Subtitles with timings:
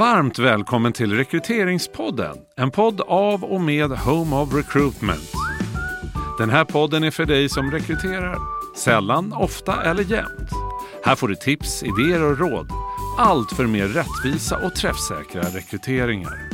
[0.00, 5.32] Varmt välkommen till Rekryteringspodden, en podd av och med Home of Recruitment.
[6.38, 8.38] Den här podden är för dig som rekryterar,
[8.76, 10.50] sällan, ofta eller jämt.
[11.04, 12.70] Här får du tips, idéer och råd.
[13.18, 16.48] Allt för mer rättvisa och träffsäkra rekryteringar.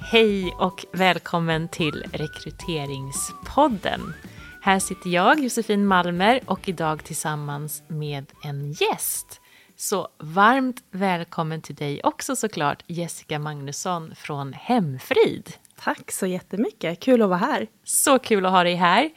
[0.00, 4.14] Hej och välkommen till Rekryteringspodden.
[4.62, 9.40] Här sitter jag, Josefin Malmer, och idag tillsammans med en gäst.
[9.80, 15.52] Så varmt välkommen till dig också såklart, Jessica Magnusson från Hemfrid.
[15.76, 17.66] Tack så jättemycket, kul att vara här.
[17.84, 19.10] Så kul att ha dig här.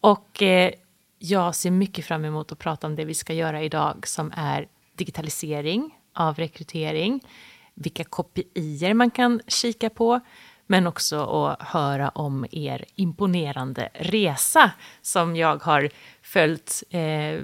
[0.00, 0.72] Och eh,
[1.18, 4.68] jag ser mycket fram emot att prata om det vi ska göra idag som är
[4.94, 7.20] digitalisering av rekrytering,
[7.74, 10.20] vilka kopior man kan kika på,
[10.66, 14.70] men också att höra om er imponerande resa
[15.02, 15.90] som jag har
[16.22, 17.40] följt eh,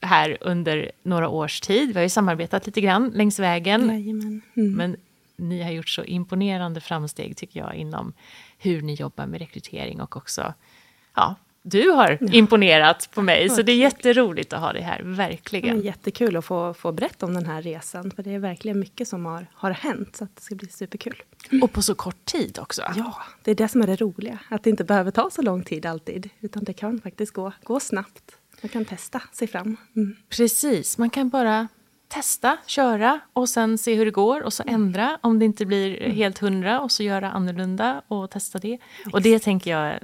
[0.00, 1.88] här under några års tid.
[1.88, 3.90] Vi har ju samarbetat lite grann längs vägen.
[3.90, 4.42] Mm.
[4.54, 4.96] Men
[5.36, 8.12] ni har gjort så imponerande framsteg tycker jag inom
[8.58, 10.54] hur ni jobbar med rekrytering och också
[11.14, 12.32] ja, du har ja.
[12.32, 15.76] imponerat på mig, så det är jätteroligt att ha dig här, verkligen.
[15.76, 19.08] Ja, jättekul att få, få berätta om den här resan, för det är verkligen mycket
[19.08, 21.22] som har, har hänt, så det ska bli superkul.
[21.62, 22.82] Och på så kort tid också.
[22.96, 25.62] Ja, det är det som är det roliga, att det inte behöver ta så lång
[25.62, 28.39] tid alltid, utan det kan faktiskt gå, gå snabbt.
[28.62, 29.76] Man kan testa sig fram.
[29.96, 30.16] Mm.
[30.28, 31.68] Precis, man kan bara
[32.08, 34.74] testa, köra och sen se hur det går och så mm.
[34.74, 38.72] ändra om det inte blir helt hundra och så göra annorlunda och testa det.
[38.72, 39.14] Exakt.
[39.14, 39.98] Och det tänker jag,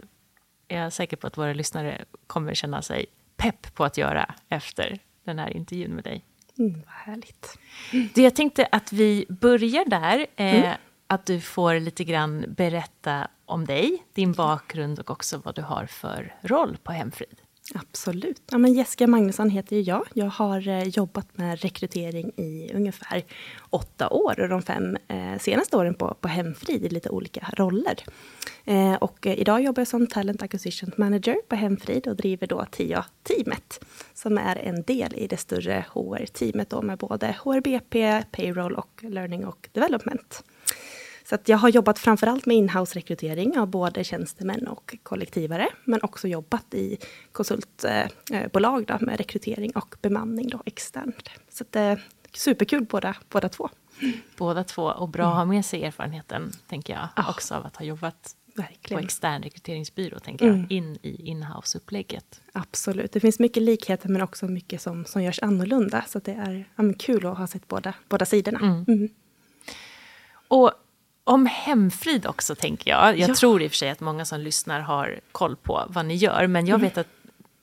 [0.68, 4.98] är jag säker på att våra lyssnare kommer känna sig pepp på att göra efter
[5.24, 6.24] den här intervjun med dig.
[6.58, 7.58] Mm, vad härligt.
[8.14, 10.76] Det jag tänkte att vi börjar där, eh, mm.
[11.06, 15.86] att du får lite grann berätta om dig, din bakgrund och också vad du har
[15.86, 17.41] för roll på Hemfrid.
[17.75, 18.42] Absolut.
[18.50, 20.06] Ja, men Jessica Magnusson heter jag.
[20.14, 23.25] Jag har eh, jobbat med rekrytering i ungefär
[23.70, 27.97] åtta år och de fem eh, senaste åren på, på Hemfrid i lite olika roller.
[28.65, 32.65] Eh, och eh, idag jobbar jag som Talent Acquisition Manager på Hemfrid och driver då
[32.71, 33.84] TIA-teamet
[34.15, 39.69] som är en del i det större HR-teamet med både HRBP, Payroll och Learning och
[39.72, 40.44] Development.
[41.28, 46.75] Så jag har jobbat framförallt med inhouse-rekrytering av både tjänstemän och kollektivare, men också jobbat
[46.75, 46.98] i
[47.32, 51.31] konsultbolag då, med rekrytering och bemanning då, externt.
[51.48, 53.69] Så det är superkul båda, båda två.
[54.37, 57.31] Båda två, och bra att ha med sig erfarenheten, tänker jag, ja.
[57.31, 59.00] också av att ha jobbat Verkligen.
[59.00, 60.60] på extern rekryteringsbyrå, tänker mm.
[60.60, 62.43] jag, in i inhouse-upplägget.
[62.53, 66.04] Absolut, det finns mycket likheter men också mycket som, som görs annorlunda.
[66.08, 68.58] Så det är ja, kul att ha sett båda, båda sidorna.
[68.58, 68.84] Mm.
[68.88, 69.08] Mm.
[70.48, 70.72] Och
[71.26, 73.19] om hemfrid också, tänker jag.
[73.19, 73.34] Jag ja.
[73.34, 76.47] tror i och för sig att många som lyssnar har koll på vad ni gör,
[76.47, 76.88] men jag mm.
[76.88, 77.06] vet att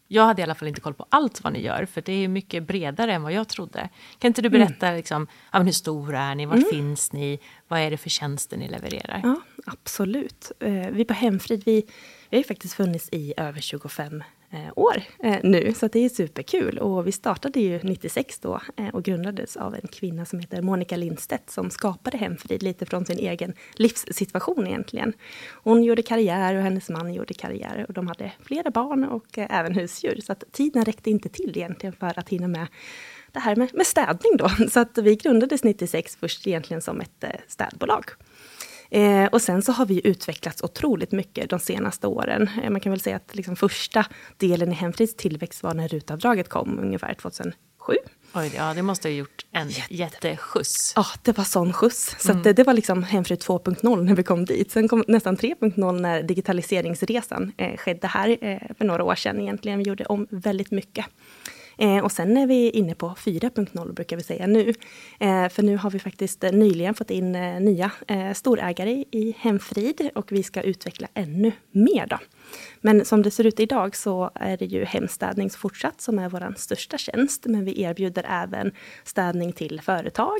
[0.07, 2.28] jag hade i alla fall inte koll på allt vad ni gör, för det är
[2.28, 3.90] mycket bredare än vad jag trodde.
[4.19, 4.59] Kan inte du mm.
[4.59, 4.97] berätta mm.
[4.97, 6.69] liksom, ja, hur stora är ni, var mm.
[6.72, 9.22] finns ni, vad är det för tjänster ni levererar?
[9.24, 10.51] Ja, absolut.
[10.59, 11.85] Eh, vi på Hemfrid, vi,
[12.30, 16.09] vi har faktiskt funnits i över 25 Eh, Eh, år eh, nu, så det är
[16.09, 16.78] superkul.
[16.78, 20.97] Och vi startade ju 96 då eh, och grundades av en kvinna som heter Monica
[20.97, 25.13] Lindstedt som skapade Hemfrid lite från sin egen livssituation egentligen.
[25.63, 29.75] Hon gjorde karriär och hennes man gjorde karriär och de hade flera barn och även
[29.75, 30.22] husdjur.
[30.24, 32.68] Så att tiden räckte inte till egentligen för att hinna med
[33.31, 34.50] det här med, med städning då.
[34.72, 38.06] Så att vi grundades 96 först egentligen som ett städbolag.
[38.94, 42.50] Eh, och sen så har vi utvecklats otroligt mycket de senaste åren.
[42.64, 44.06] Eh, man kan väl säga att liksom första
[44.38, 47.54] delen i Hemfrids tillväxt var när rutavdraget kom, ungefär 2007.
[48.36, 49.96] Oj, ja, det måste ha gjort en Jätte.
[49.96, 50.94] jätteskjuts.
[50.96, 52.16] Ja, det var sån skjuts.
[52.20, 52.44] Så mm.
[52.44, 54.72] det, det, var liksom Hemfrid 2.0 när vi kom dit.
[54.72, 59.78] Sen kom nästan 3.0 när digitaliseringsresan eh, skedde här eh, för några år sedan egentligen.
[59.78, 61.06] Vi gjorde om väldigt mycket.
[61.78, 64.73] Eh, och sen är vi inne på 4.0 brukar vi säga nu.
[65.19, 69.35] Eh, för nu har vi faktiskt eh, nyligen fått in eh, nya eh, storägare i
[69.39, 72.07] Hemfrid och vi ska utveckla ännu mer.
[72.07, 72.17] Då.
[72.81, 76.53] Men som det ser ut idag så är det ju hemstädning fortsatt som är vår
[76.57, 77.45] största tjänst.
[77.45, 78.71] Men vi erbjuder även
[79.03, 80.39] städning till företag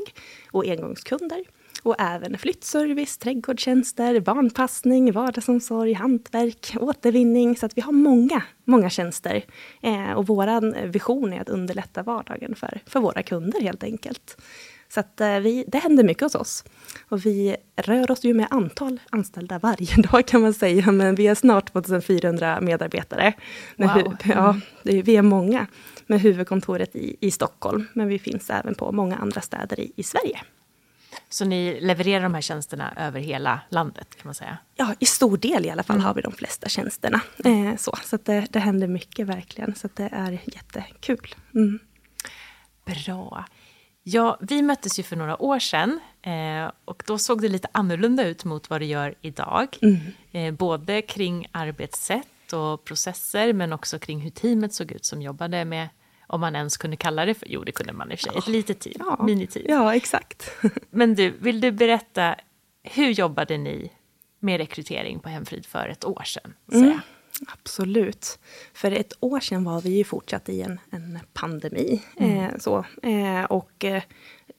[0.50, 1.44] och engångskunder
[1.84, 7.56] och även flyttservice, trädgårdstjänster, barnpassning, vardagsomsorg, hantverk, återvinning.
[7.56, 9.44] Så att vi har många, många tjänster.
[9.82, 14.36] Eh, och vår vision är att underlätta vardagen för, för våra kunder helt enkelt.
[14.88, 16.64] Så att eh, vi, det händer mycket hos oss.
[17.08, 21.26] Och vi rör oss ju med antal anställda varje dag kan man säga, men vi
[21.26, 23.32] är snart 2400 medarbetare.
[23.76, 24.16] Wow.
[24.24, 25.66] Ja, vi är många
[26.06, 30.02] med huvudkontoret i, i Stockholm, men vi finns även på många andra städer i, i
[30.02, 30.40] Sverige.
[31.34, 34.58] Så ni levererar de här tjänsterna över hela landet kan man säga?
[34.74, 36.06] Ja, i stor del i alla fall mm.
[36.06, 37.20] har vi de flesta tjänsterna.
[37.44, 41.34] Eh, så så det, det händer mycket verkligen, så det är jättekul.
[41.54, 41.78] Mm.
[42.84, 43.44] Bra.
[44.02, 48.26] Ja, vi möttes ju för några år sedan eh, och då såg det lite annorlunda
[48.26, 49.78] ut mot vad det gör idag.
[49.82, 49.98] Mm.
[50.32, 55.64] Eh, både kring arbetssätt och processer men också kring hur teamet såg ut som jobbade
[55.64, 55.88] med,
[56.26, 58.38] om man ens kunde kalla det för, jo det kunde man i och för sig,
[58.38, 59.66] ett litet team, Ja, miniteam.
[59.68, 60.50] ja exakt.
[60.90, 62.34] Men du, vill du berätta,
[62.82, 63.90] hur jobbade ni
[64.40, 66.54] med rekrytering på Hemfrid för ett år sedan?
[66.72, 67.00] Mm.
[67.48, 68.38] Absolut.
[68.74, 72.02] För ett år sedan var vi ju fortsatt i en, en pandemi.
[72.16, 74.02] Eh, så, eh, och eh,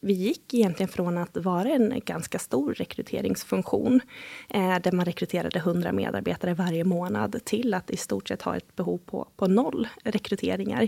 [0.02, 4.02] vi gick egentligen från att vara en ganska stor rekryteringsfunktion,
[4.50, 8.76] eh, där man rekryterade 100 medarbetare varje månad, till att i stort sett ha ett
[8.76, 10.88] behov på, på noll rekryteringar.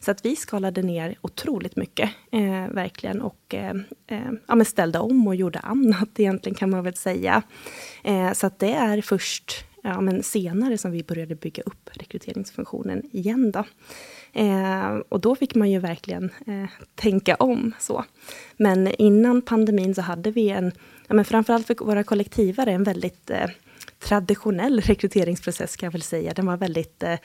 [0.00, 3.74] Så att vi skalade ner otroligt mycket, eh, verkligen, och eh,
[4.06, 7.42] eh, ja, men ställde om och gjorde annat, egentligen kan man väl säga.
[8.04, 13.02] Eh, så att det är först ja, men senare som vi började bygga upp rekryteringsfunktionen
[13.12, 13.50] igen.
[13.52, 13.64] Då.
[14.32, 17.72] Eh, och då fick man ju verkligen eh, tänka om.
[17.78, 18.04] så.
[18.56, 20.72] Men innan pandemin så hade vi en,
[21.08, 23.50] ja, men framförallt för våra kollektivare, en väldigt eh,
[23.98, 26.32] traditionell rekryteringsprocess kan jag väl säga.
[26.34, 27.16] Den var väldigt eh,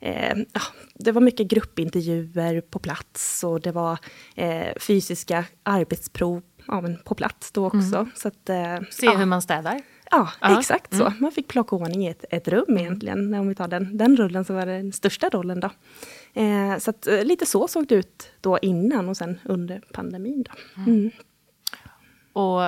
[0.00, 0.60] Eh, ja,
[0.94, 3.98] det var mycket gruppintervjuer på plats och det var
[4.34, 8.08] eh, fysiska arbetsprov ja, på plats då också.
[8.14, 8.50] Så att,
[8.90, 9.80] Se hur man städar?
[10.16, 10.58] Ja, Ja.
[10.58, 11.12] exakt så.
[11.20, 13.34] Man fick plocka ordning i ett, ett rum egentligen.
[13.34, 15.70] Om vi tar den, den rollen så var det den största rollen då.
[16.40, 20.42] Eh, så att, eh, lite så såg det ut då innan och sen under pandemin.
[20.42, 20.82] Då.
[20.82, 21.10] Mm.
[22.32, 22.62] Och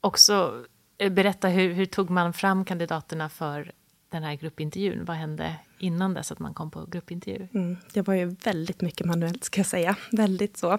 [0.00, 0.64] också
[0.98, 3.72] eh, berätta, hur, hur tog man fram kandidaterna för
[4.08, 5.04] den här gruppintervjun?
[5.04, 7.48] Vad hände innan dess att man kom på gruppintervju?
[7.54, 7.76] Mm.
[7.92, 9.96] Det var ju väldigt mycket manuellt ska jag säga.
[10.12, 10.72] Väldigt så.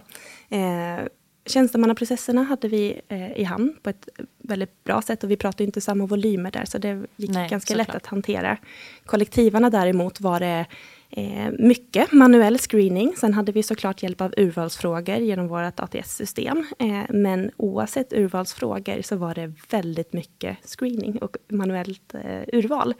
[0.50, 1.00] Eh,
[1.45, 5.81] Tjänstemannaprocesserna hade vi eh, i hamn på ett väldigt bra sätt och vi pratade inte
[5.81, 8.01] samma volymer där så det gick Nej, ganska lätt såklart.
[8.01, 8.57] att hantera.
[9.06, 10.65] Kollektivarna däremot var det
[11.09, 13.13] eh, mycket manuell screening.
[13.18, 16.65] Sen hade vi såklart hjälp av urvalsfrågor genom vårt ATS-system.
[16.80, 22.94] Eh, men oavsett urvalsfrågor så var det väldigt mycket screening och manuellt eh, urval.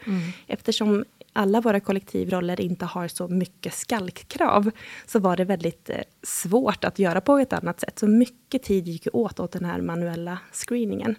[0.46, 1.04] Eftersom
[1.36, 4.70] alla våra kollektivroller inte har så mycket skalkkrav,
[5.06, 7.98] så var det väldigt eh, svårt att göra på ett annat sätt.
[7.98, 11.16] Så mycket tid gick åt åt den här manuella screeningen.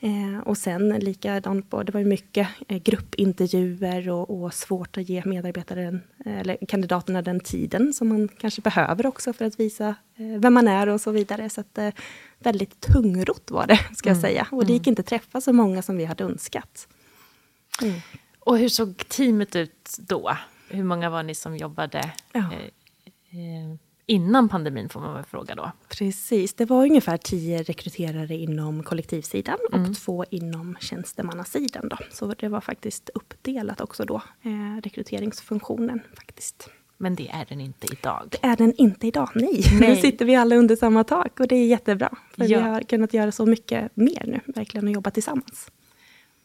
[0.00, 5.08] Eh, och sen likadant på, det var ju mycket eh, gruppintervjuer och, och svårt att
[5.08, 6.02] ge medarbetare, den,
[6.38, 10.68] eller kandidaterna den tiden som man kanske behöver också för att visa eh, vem man
[10.68, 11.50] är och så vidare.
[11.50, 11.88] Så att, eh,
[12.38, 14.46] väldigt tungrot var det, ska jag säga.
[14.50, 16.88] Och det gick inte träffa så många som vi hade önskat.
[18.46, 20.36] Och hur såg teamet ut då?
[20.68, 22.38] Hur många var ni som jobbade Ja.
[22.40, 22.58] eh,
[23.38, 23.76] eh,
[24.06, 25.72] innan pandemin, får man väl fråga då?
[25.88, 31.88] Precis, det var ungefär tio rekryterare inom kollektivsidan och två inom tjänstemannasidan.
[31.88, 31.96] Då.
[32.10, 36.68] Så det var faktiskt uppdelat också då, eh, rekryteringsfunktionen faktiskt.
[36.98, 38.28] Men det är den inte idag.
[38.30, 39.62] Det är den inte idag, nej.
[39.80, 39.88] Nej.
[39.90, 42.16] Nu sitter vi alla under samma tak och det är jättebra.
[42.34, 42.58] För Ja.
[42.58, 45.70] vi har kunnat göra så mycket mer nu, verkligen, och jobba tillsammans.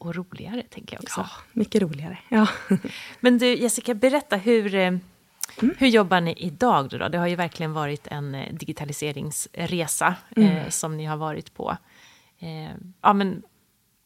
[0.01, 1.19] Och roligare, tänker jag också.
[1.21, 2.17] Ja, mycket roligare.
[2.29, 2.47] Ja.
[3.19, 4.93] Men du, Jessica, berätta hur, eh,
[5.61, 5.75] Mm.
[5.77, 6.89] hur jobbar ni idag?
[6.89, 7.07] Då?
[7.07, 10.49] Det har ju verkligen varit en eh, digitaliseringsresa Mm.
[10.57, 11.77] eh, som ni har varit på.
[12.39, 12.71] Eh,
[13.01, 13.41] ja, men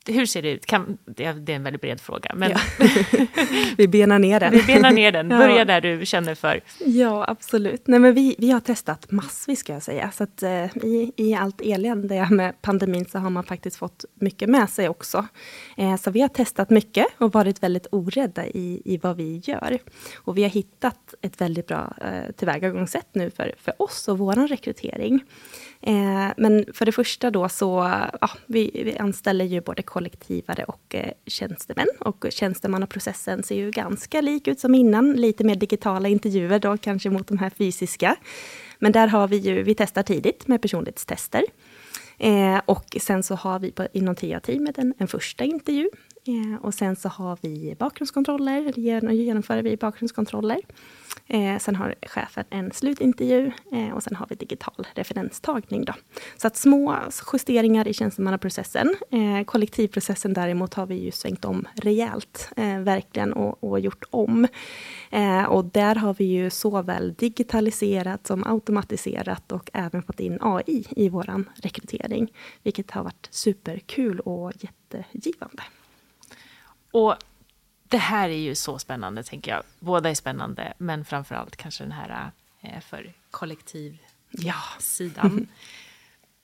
[0.07, 0.65] hur ser det ut?
[0.65, 2.59] Kan, det, är, en väldigt bred fråga, men Ja.
[3.77, 4.51] vi benar ner den.
[4.51, 5.29] vi benar ner den.
[5.29, 5.37] Ja.
[5.37, 6.61] Börja där du känner för.
[6.85, 7.87] Ja, absolut.
[7.87, 10.11] Nej, men vi, vi har testat massvis, ska jag säga.
[10.11, 14.49] Så att, eh, i, i allt elände med pandemin så har man faktiskt fått mycket
[14.49, 15.27] med sig också.
[15.77, 19.79] Eh, så vi har testat mycket och varit väldigt orädda i, i vad vi gör.
[20.15, 24.47] Och vi har hittat ett väldigt bra eh, tillvägagångssätt nu för, för oss och vår
[24.47, 25.23] rekrytering.
[25.81, 30.95] Eh, men för det första då så, ja, vi, vi anställer ju både kollektivare och
[30.95, 31.87] eh, tjänstemän.
[31.99, 35.13] Och tjänstemannaprocessen ser ju ganska lik ut som innan.
[35.13, 38.15] Lite mer digitala intervjuer då kanske mot de här fysiska.
[38.79, 41.43] Men där har vi ju, vi testar tidigt med personlighetstester.
[42.17, 45.89] Eh, och sen så har vi på, inom TIA-teamet en, en första intervju.
[46.27, 50.59] Eh, och sen så har vi bakgrundskontroller, eller gen- genomför vi bakgrundskontroller.
[51.27, 55.85] Eh, sen har chefen en slutintervju eh, och sen har vi digital referenstagning.
[55.85, 55.93] Då.
[56.37, 56.95] Så att små
[57.33, 58.95] justeringar i tjänstemannaprocessen.
[59.11, 64.47] Eh, kollektivprocessen däremot har vi ju svängt om rejält, eh, verkligen, och, och gjort om.
[65.11, 70.85] Eh, och där har vi ju såväl digitaliserat som automatiserat och även fått in AI
[70.89, 72.33] i vår rekrytering.
[72.63, 75.63] Vilket har varit superkul och jättegivande.
[76.95, 77.15] Och
[77.87, 79.63] det här är ju så spännande, tänker jag.
[79.79, 85.47] Båda är spännande, men framför allt kanske den här eh, för kollektivsidan.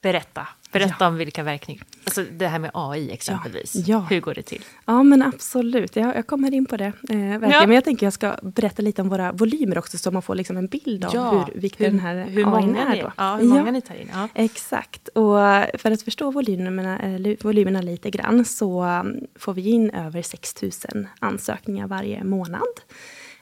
[0.01, 0.47] Berätta.
[0.71, 1.07] Berätta ja.
[1.07, 1.83] om vilka verkningar.
[2.03, 3.75] Alltså det här med AI exempelvis.
[3.75, 3.83] Ja.
[3.87, 3.99] Ja.
[3.99, 4.63] Hur går det till?
[4.85, 6.85] Ja men absolut, jag, jag kommer in på det.
[7.09, 7.15] Eh.
[7.39, 10.57] Men jag tänker jag ska berätta lite om våra volymer också så man får liksom
[10.57, 13.01] en bild av hur viktig hur, den här hur många är.
[13.01, 13.11] Då.
[13.17, 14.09] Ja, hur många ni tar in.
[14.33, 15.07] Exakt.
[15.07, 15.37] Och
[15.79, 16.99] för att förstå volymerna,
[17.41, 20.71] volymerna lite grann så um, får vi in över 6 000
[21.19, 22.61] ansökningar varje månad.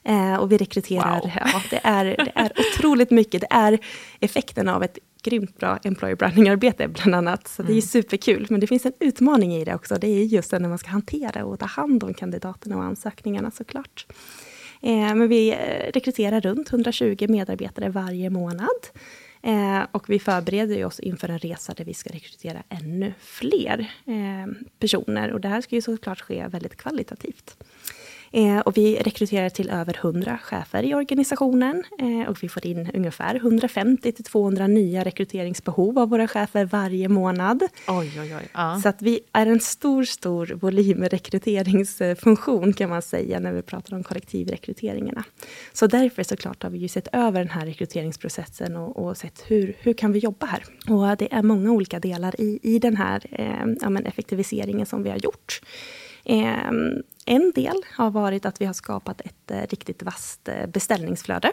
[0.03, 1.31] Eh, och vi rekryterar, wow.
[1.35, 3.41] ja, det, är, det är otroligt mycket.
[3.41, 3.79] Det är
[4.19, 7.47] effekten av ett grymt bra employer branding-arbete bland annat.
[7.47, 7.81] Så det är mm.
[7.81, 8.47] superkul.
[8.49, 9.95] Men det finns en utmaning i det också.
[9.95, 14.05] Det är just när man ska hantera och ta hand om kandidaterna och ansökningarna såklart.
[14.81, 18.69] Eh, men vi eh, rekryterar runt 120 medarbetare varje månad.
[19.41, 24.53] Eh, och vi förbereder oss inför en resa där vi ska rekrytera ännu fler eh,
[24.79, 25.31] personer.
[25.31, 27.63] Och det här ska ju såklart ske väldigt kvalitativt.
[28.31, 32.89] Eh, och vi rekryterar till över 100 chefer i organisationen eh, och vi får in
[32.93, 37.63] ungefär 150 till 200 nya rekryteringsbehov av våra chefer varje månad.
[37.87, 38.49] Oj, oj, oj.
[38.53, 38.79] Ja.
[38.83, 44.03] Så att vi är en stor, stor volymrekryteringsfunktion kan man säga när vi pratar om
[44.03, 45.23] kollektivrekryteringarna.
[45.73, 49.75] Så därför såklart har vi ju sett över den här rekryteringsprocessen och, och sett hur,
[49.79, 50.63] hur kan vi jobba här?
[50.87, 55.09] Och det är många olika delar i, i den här eh, ja, effektiviseringen som vi
[55.09, 55.61] har gjort.
[56.31, 61.51] Ehm, en del har varit att vi har skapat ett eh, riktigt vasst eh, beställningsflöde.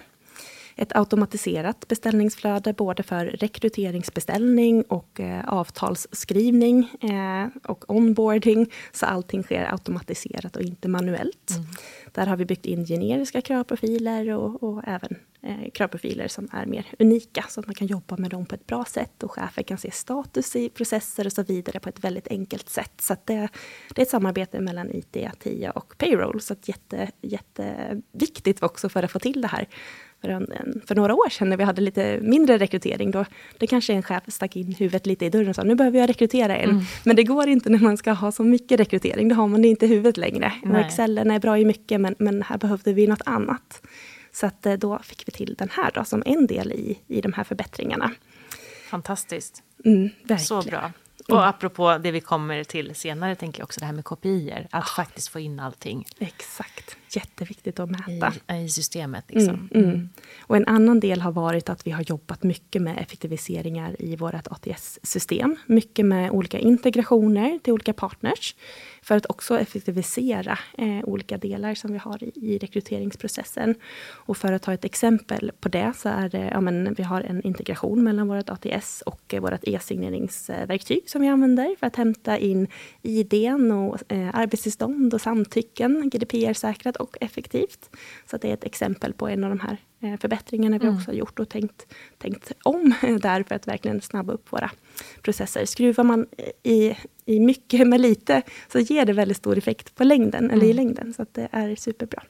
[0.78, 8.73] Ett automatiserat beställningsflöde både för rekryteringsbeställning och eh, avtalsskrivning eh, och onboarding.
[8.92, 11.50] Så allting sker automatiserat och inte manuellt.
[11.50, 11.66] Mm.
[12.12, 16.87] Där har vi byggt in generiska kravprofiler och, och även eh, kravprofiler som är mer
[16.99, 19.78] unika, så att man kan jobba med dem på ett bra sätt och chefer kan
[19.78, 23.00] se status i processer och så vidare på ett väldigt enkelt sätt.
[23.00, 23.49] Så det,
[23.95, 29.02] det, är ett samarbete mellan IT, TIA och Payroll, så att jätte, jätteviktigt också för
[29.02, 29.68] att få till det här.
[30.20, 33.25] För, en, för några år sedan när vi hade lite mindre rekrytering, då
[33.58, 36.08] det kanske en chef stack in huvudet lite i dörren och sa nu behöver jag
[36.08, 36.70] rekrytera en.
[36.70, 36.85] Mm.
[37.04, 39.68] Men det går inte när man ska ha så mycket rekrytering, då har man det
[39.68, 40.52] inte i huvudet längre.
[40.62, 43.87] Och Excel är bra i mycket, men, men här behövde vi något annat.
[44.32, 47.20] Så att eh, då fick vi till den här då, som en del i, i
[47.20, 48.11] de här förbättringarna.
[48.90, 49.62] Fantastiskt.
[49.85, 50.92] Mm, Så bra.
[51.28, 51.49] Och mm.
[51.49, 54.66] apropå det vi kommer till senare, tänker jag också det här med kopior.
[54.70, 54.96] Att oh.
[54.96, 56.04] faktiskt få in allting.
[56.18, 58.32] Exakt jätteviktigt att mäta.
[58.54, 59.25] I, i systemet.
[59.28, 59.68] Liksom.
[59.75, 60.08] Mm, mm.
[60.40, 64.46] Och en annan del har varit att vi har jobbat mycket med effektiviseringar i vårt
[64.46, 65.56] ATS-system.
[65.66, 68.54] Mycket med olika integrationer till olika partners.
[69.02, 73.75] För att också effektivisera eh, olika delar som vi har i, i rekryteringsprocessen.
[74.26, 77.20] Och för att ta ett exempel på det så är det, ja, men, vi har
[77.20, 82.38] en integration mellan vårt ATS och eh, vårt e-signeringsverktyg som vi använder för att hämta
[82.38, 82.68] in
[83.02, 87.90] IDn och eh, arbetstillstånd och samtycken, GDPR-säkrat och effektivt.
[88.30, 90.96] Så det är ett exempel på en av de här eh, förbättringarna vi mm.
[90.96, 91.86] också har gjort och tänkt,
[92.18, 94.70] tänkt om där för att verkligen snabba upp våra
[95.22, 95.64] processer.
[95.64, 96.26] Skruvar man
[96.62, 100.50] i, i mycket med lite så ger det väldigt stor effekt på längden, mm.
[100.50, 100.76] eller i mm.
[100.76, 101.14] längden.
[101.14, 102.22] Så det är superbra.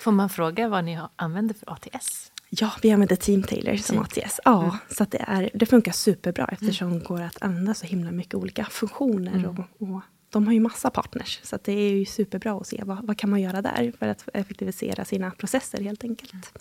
[0.00, 2.32] Får man fråga vad ni använder för ATS?
[2.54, 4.40] Ja, vi använder Teamtailor som ATS.
[4.44, 4.76] Ja, mm.
[4.90, 6.98] så det, är, det funkar superbra eftersom mm.
[6.98, 9.46] det går att använda så himla mycket olika funktioner mm.
[9.50, 10.02] och, och
[10.32, 13.30] de har ju massa partners, så det är ju superbra att se vad, vad kan
[13.30, 16.52] man göra där för att effektivisera sina processer helt enkelt.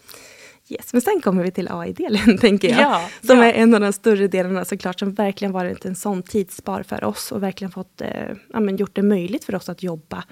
[0.70, 0.94] Yes.
[0.94, 2.82] Men sen kommer vi till AI-delen, tänker jag.
[2.82, 3.46] Ja, som ja.
[3.46, 7.32] är en av de större delarna såklart, som verkligen varit en sån tidsspar för oss
[7.32, 8.10] och verkligen fått, eh,
[8.54, 10.24] ja, gjort det möjligt för oss att jobba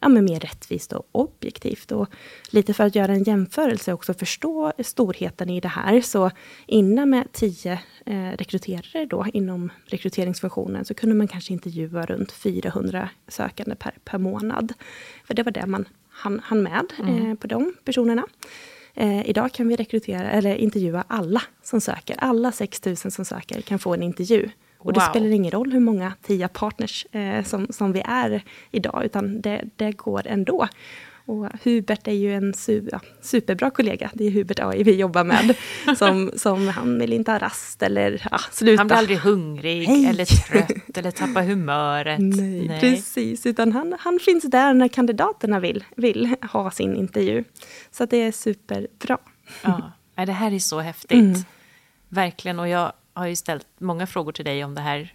[0.00, 1.92] ja, men mer rättvist och objektivt.
[1.92, 2.08] Och
[2.50, 6.00] lite för att göra en jämförelse och också förstå storheten i det här.
[6.00, 6.30] Så
[6.66, 7.72] innan med tio
[8.06, 14.18] eh, rekryterare då inom rekryteringsfunktionen så kunde man kanske intervjua runt 400 sökande per, per
[14.18, 14.72] månad.
[15.24, 17.30] För det var det man hann, hann med mm.
[17.30, 18.26] eh, på de personerna.
[18.94, 22.16] Eh, idag kan vi rekrytera, eller intervjua alla som söker.
[22.18, 24.48] Alla 6 000 som söker kan få en intervju.
[24.82, 24.94] Och wow.
[24.94, 29.40] det spelar ingen roll hur många TIA partners eh, som, som vi är idag, utan
[29.40, 30.68] det, det går ändå.
[31.24, 34.10] Och Hubert är ju en su ja, superbra kollega.
[34.14, 35.56] Det är Hubert AI vi jobbar med.
[35.98, 38.80] Som, som han vill inte ha rast eller ja, sluta.
[38.80, 40.06] Han blir aldrig hungrig Nej.
[40.06, 42.18] eller trött eller tappar humöret.
[42.20, 43.46] Nej, Nej, precis.
[43.46, 47.44] Utan han, han finns där när kandidaterna vill, vill ha sin intervju.
[47.90, 49.18] Så det är superbra.
[49.62, 49.92] Ja,
[50.24, 51.12] det här är så häftigt.
[51.12, 51.40] Mm.
[52.08, 52.58] Verkligen.
[52.58, 55.14] Och jag har ju ställt många frågor till dig om det här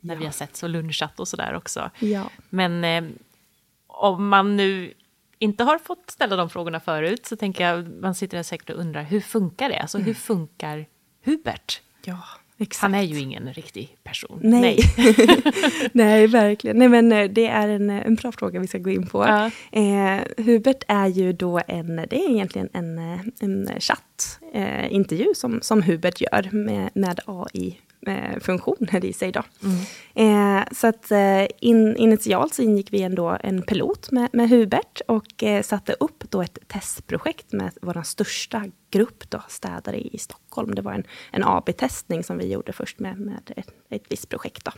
[0.00, 0.18] när ja.
[0.18, 1.90] vi har sett och lunchat och sådär också.
[1.98, 2.30] Ja.
[2.50, 3.10] Men eh,
[3.86, 4.94] om man nu
[5.38, 8.80] inte har fått ställa de frågorna förut så tänker jag, man sitter där säkert och
[8.80, 9.78] undrar, hur funkar det?
[9.78, 10.14] Alltså hur mm.
[10.14, 10.86] funkar
[11.24, 11.80] Hubert?
[12.04, 12.22] Ja,
[12.58, 12.82] exakt.
[12.82, 14.40] Han är ju ingen riktig person.
[14.42, 15.16] Nej, Nej.
[15.92, 16.78] Nej verkligen.
[16.78, 19.24] Nej, men eh, det är en, en bra fråga vi ska gå in på.
[19.24, 19.50] Ja.
[19.72, 22.98] Eh, Hubert är ju då en, det är egentligen en,
[23.40, 27.78] en chattintervju eh, som, som Hubert gör med, med AI
[28.40, 29.32] funktioner i sig.
[29.32, 29.42] Då.
[30.14, 30.64] Mm.
[30.72, 31.12] så att
[31.60, 36.42] in, initialt så ingick vi ändå en pilot med, med Hubert och satte upp då
[36.42, 40.74] ett testprojekt med vår största grupp då, städare i, i Stockholm.
[40.74, 44.64] Det var en, en AB-testning som vi gjorde först med, med ett, ett visst projekt.
[44.64, 44.72] Då.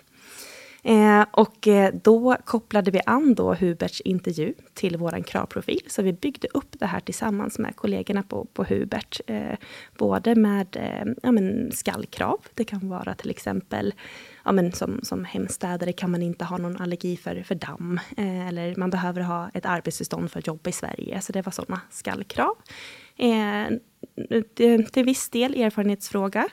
[0.82, 5.82] Eh, och eh, då kopplade vi an då Huberts intervju till vår kravprofil.
[5.86, 9.20] Så vi byggde upp det här tillsammans med kollegorna på, på Hubert.
[9.26, 9.56] Eh,
[9.98, 12.38] både med eh, ja, men skallkrav.
[12.54, 13.94] Det kan vara till exempel
[14.44, 18.00] ja, men som, som hemstädare kan man inte ha någon allergi för, för damm.
[18.16, 21.20] Eh, eller man behöver ha ett arbetstillstånd för att jobba i Sverige.
[21.20, 22.54] Så det var sådana skallkrav.
[23.20, 26.48] Eh, till viss del erfarenhetsfråga,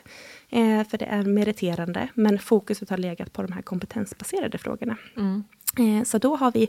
[0.50, 4.96] eh, för det är meriterande, men fokuset har legat på de här kompetensbaserade frågorna.
[5.16, 5.44] Mm.
[5.78, 6.68] Eh, så då, har vi,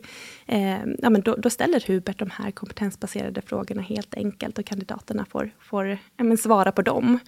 [0.98, 5.52] ja, men då, då, ställer Hubert de här kompetensbaserade frågorna helt enkelt och kandidaterna får,
[5.60, 7.20] får ja, svara på dem.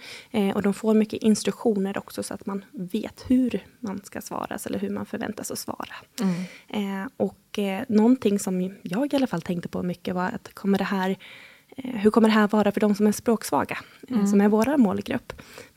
[0.54, 4.78] Och de får mycket instruktioner också så att man vet hur man ska svara eller
[4.78, 5.94] hur man förväntas att svara.
[6.20, 7.08] Mm.
[7.16, 10.84] Och eh, någonting som jag i alla fall tänkte på mycket var att kommer det
[10.84, 11.16] här
[11.76, 14.26] hur kommer det här vara för de som är språksvaga, eh, mm.
[14.26, 15.32] som är vår målgrupp?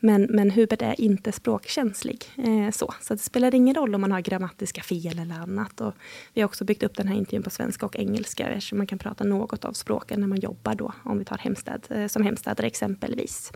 [0.06, 2.24] Men, men Hubert är inte språkkänslig.
[2.36, 5.80] Eh, så, så det spelar ingen roll om man har grammatiska fel eller annat.
[5.80, 5.94] Och
[6.34, 8.98] vi har också byggt upp den här intervjun på svenska och engelska, eftersom man kan
[8.98, 12.66] prata något av språken när man jobbar då, om vi tar hemstäd, eh, som hemstädare
[12.66, 13.52] exempelvis.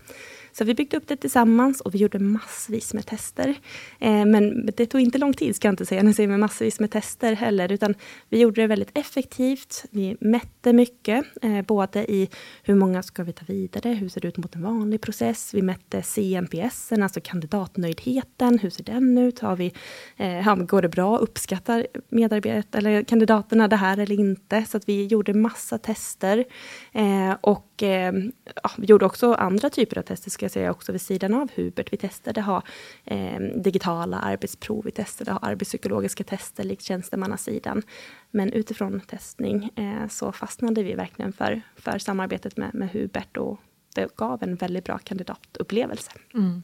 [0.53, 3.55] Så vi byggde upp det tillsammans och vi gjorde massvis med tester.
[3.99, 6.41] Eh, men det tog inte lång tid, ska jag inte säga, när jag säger med
[6.41, 7.95] massvis med tester heller, utan
[8.29, 9.85] vi gjorde det väldigt effektivt.
[9.91, 12.29] Vi mätte mycket, eh, både i
[12.63, 15.55] hur många ska vi ta vidare, hur ser det ut mot en vanlig process?
[15.55, 16.03] Vi mätte
[16.41, 19.39] NPS, alltså kandidatnöjdheten, hur ser den ut?
[19.39, 19.73] Har vi,
[20.17, 21.19] eh, går det bra?
[21.19, 24.65] Uppskattar medarbetare eller kandidaterna det här eller inte?
[24.65, 26.45] Så att vi gjorde massa tester.
[26.93, 28.15] Eh, och eh,
[28.63, 31.51] ja, vi gjorde också andra typer av tester ska jag säga också vid sidan av
[31.55, 31.93] Hubert.
[31.93, 32.63] Vi testade ha
[33.05, 37.83] eh, digitala arbetsprov, vi testade ha arbetspsykologiska tester likt tjänstemannasidan.
[38.31, 43.61] Men utifrån testning eh, så fastnade vi verkligen för, för samarbetet med, med Hubert och
[43.95, 46.11] det gav en väldigt bra kandidatupplevelse.
[46.35, 46.63] Mm.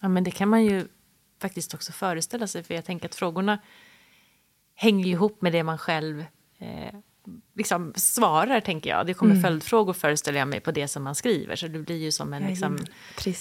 [0.00, 0.88] Ja, men det kan man ju
[1.40, 3.58] faktiskt också föreställa sig, för jag tänker att frågorna
[4.74, 6.24] hänger ihop med det man själv
[6.58, 6.94] eh,
[7.54, 9.06] liksom svarar, tänker jag.
[9.06, 9.42] Det kommer mm.
[9.42, 11.56] följdfrågor, föreställer jag mig, på det som man skriver.
[11.56, 12.78] Så det blir ju som en liksom,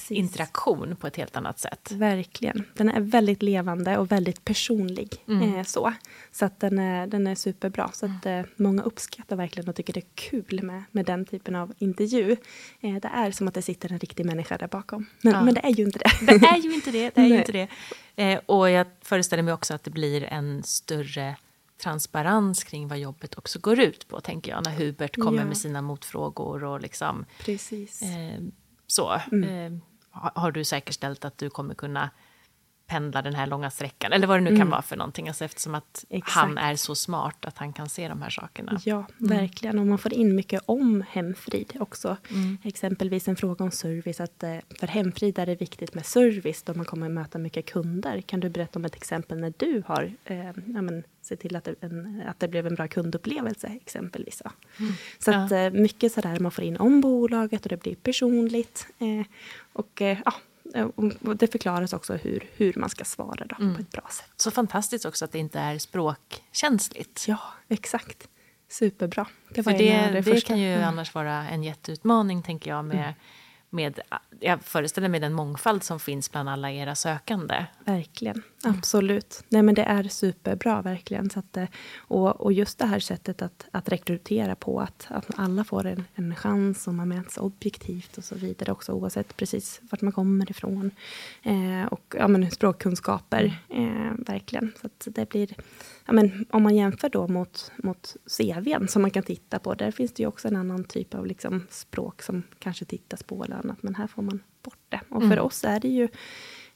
[0.09, 1.91] interaktion på ett helt annat sätt.
[1.91, 2.63] Verkligen.
[2.73, 5.23] Den är väldigt levande och väldigt personlig.
[5.27, 5.55] Mm.
[5.55, 5.93] Eh, så
[6.31, 7.89] så att den, är, den är superbra.
[7.93, 11.55] Så att, eh, många uppskattar verkligen och tycker det är kul med, med den typen
[11.55, 12.37] av intervju.
[12.81, 15.05] Eh, det är som att det sitter en riktig människa där bakom.
[15.21, 15.43] Men, ja.
[15.43, 16.25] men det är ju inte det.
[16.25, 17.15] Det är ju inte det.
[17.15, 17.67] det, är ju inte det.
[18.15, 21.35] Eh, och jag föreställer mig också att det blir en större
[21.83, 25.45] transparens kring vad jobbet också går ut på, tänker jag, när Hubert kommer ja.
[25.45, 27.25] med sina motfrågor och liksom...
[27.39, 28.01] Precis.
[28.01, 28.41] Eh,
[28.87, 29.21] så.
[29.31, 29.73] Mm.
[29.73, 32.09] Eh, har du säkerställt att du kommer kunna
[32.91, 34.59] pendla den här långa sträckan, eller vad det nu mm.
[34.59, 36.35] kan vara för någonting, alltså eftersom att Exakt.
[36.35, 38.79] han är så smart att han kan se de här sakerna.
[38.85, 39.37] Ja, mm.
[39.37, 39.79] verkligen.
[39.79, 42.17] Och man får in mycket om hemfrid också.
[42.29, 42.57] Mm.
[42.63, 46.73] Exempelvis en fråga om service, att eh, för hemfrid är det viktigt med service då
[46.73, 48.21] man kommer att möta mycket kunder.
[48.21, 51.63] Kan du berätta om ett exempel när du har eh, ja, men, se till att
[51.63, 54.41] det, en, att det blev en bra kundupplevelse exempelvis.
[54.79, 54.93] Mm.
[55.19, 55.57] Så att, ja.
[55.57, 58.87] Eh, mycket sådär man får in om bolaget och det blir personligt.
[58.99, 59.25] Eh,
[59.73, 60.33] och eh, ja,
[61.25, 63.75] och det förklaras också hur, hur man ska svara då, mm.
[63.75, 64.31] på ett bra sätt.
[64.35, 67.27] Så fantastiskt också att det inte är språkkänsligt.
[67.27, 68.27] Ja, exakt.
[68.69, 69.27] Superbra.
[69.49, 70.87] Det, För det, det, det kan ju mm.
[70.87, 73.13] annars vara en jätteutmaning, tänker jag, med mm
[73.71, 73.99] med,
[74.39, 77.65] jag föreställer mig den mångfald som finns bland alla era sökande.
[77.85, 79.43] Verkligen, absolut.
[79.49, 81.29] Nej men det är superbra verkligen.
[81.29, 81.65] Så att, eh,
[81.97, 86.03] och, och just det här sättet att, att rekrytera på, att, att alla får en,
[86.15, 90.51] en chans och man mäts objektivt och så vidare också oavsett precis vart man kommer
[90.51, 90.91] ifrån.
[91.43, 94.71] Eh, och ja, men språkkunskaper, eh, verkligen.
[94.81, 95.55] Så att det blir,
[96.05, 99.91] ja, men om man jämför då mot, mot CVn som man kan titta på, där
[99.91, 103.60] finns det ju också en annan typ av liksom språk som kanske tittas på eller
[103.63, 105.01] annat, men här får man bort det.
[105.09, 105.45] Och för mm.
[105.45, 106.07] oss är det ju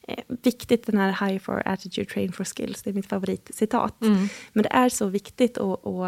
[0.08, 4.02] eh, viktigt, den här High for attitude, train for skills, det är mitt favoritcitat.
[4.02, 4.28] Mm.
[4.54, 6.08] Men det är så viktigt, och, och,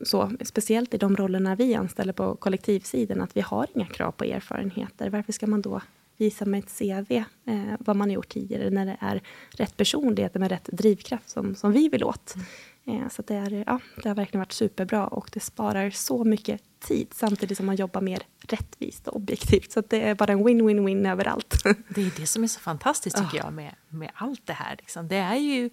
[0.00, 4.24] så, speciellt i de rollerna vi anställer på kollektivsidan, att vi har inga krav på
[4.24, 5.10] erfarenheter.
[5.10, 5.80] Varför ska man då
[6.16, 10.34] visa med ett CV eh, vad man har gjort tidigare, när det är rätt personlighet
[10.34, 12.34] med rätt drivkraft som, som vi vill åt.
[12.34, 12.46] Mm.
[12.84, 16.62] Eh, så det, är, ja, det har verkligen varit superbra och det sparar så mycket
[16.80, 19.72] tid samtidigt som man jobbar mer rättvist och objektivt.
[19.72, 21.54] Så det är bara en win-win-win överallt.
[21.88, 24.76] Det är det som är så fantastiskt tycker jag med, med allt det här.
[24.78, 25.08] Liksom.
[25.08, 25.70] Det är ju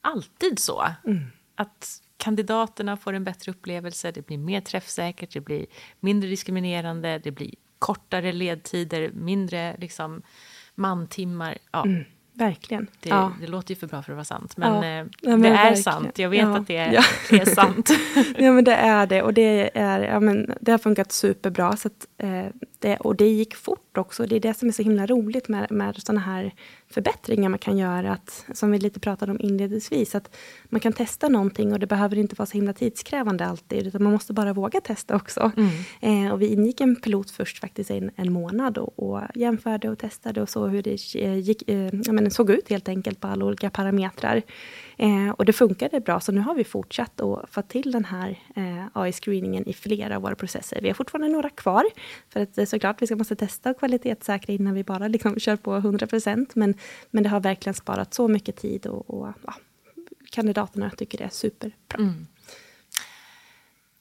[0.00, 1.20] alltid så mm.
[1.54, 5.66] att kandidaterna får en bättre upplevelse, det blir mer träffsäkert, det blir
[6.00, 10.22] mindre diskriminerande, det blir kortare ledtider, mindre liksom,
[10.74, 11.58] mantimmar.
[11.72, 12.04] Ja, mm.
[12.32, 12.86] Verkligen.
[13.00, 13.32] Det, ja.
[13.40, 15.00] det låter ju för bra för att vara sant, men, Ja.
[15.00, 15.76] eh, det men är verkligen.
[15.82, 16.18] sant.
[16.18, 16.56] Jag vet Ja.
[16.56, 17.90] att det är, det är sant.
[18.38, 19.22] ja, men det är det.
[19.22, 21.76] Och det, är, ja, men det har funkat superbra.
[21.76, 22.46] Så att, eh,
[22.80, 24.26] det, och det gick fort också.
[24.26, 26.54] Det är det som är så himla roligt med, med sådana här
[26.88, 28.12] förbättringar man kan göra.
[28.12, 30.14] Att, som vi lite pratade om inledningsvis.
[30.14, 33.86] Att man kan testa någonting och det behöver inte vara så himla tidskrävande alltid.
[33.86, 35.52] Utan man måste bara våga testa också.
[36.00, 38.78] Eh, och vi ingick en pilot först faktiskt en, en månad.
[38.78, 42.50] Och, och jämförde och testade och såg hur det eh, gick, eh, ja, men såg
[42.50, 44.42] ut helt enkelt på alla olika parametrar.
[45.00, 48.38] Eh, och det funkade bra, så nu har vi fortsatt att få till den här
[48.56, 50.80] eh, AI-screeningen i flera av våra processer.
[50.82, 51.84] Vi har fortfarande några kvar,
[52.28, 55.56] för att eh, såklart vi ska måste testa och kvalitetssäkra innan vi bara liksom kör
[55.56, 56.54] på 100 procent.
[56.54, 56.74] Men,
[57.10, 59.54] men det har verkligen sparat så mycket tid och, och ja,
[60.30, 61.98] kandidaterna tycker det är superbra.
[61.98, 62.26] Mm.